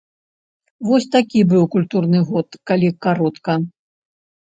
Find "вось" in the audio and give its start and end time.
0.91-1.05